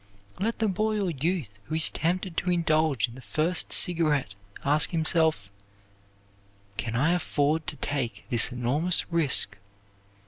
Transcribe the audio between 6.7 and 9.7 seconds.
Can I afford to take this enormous risk?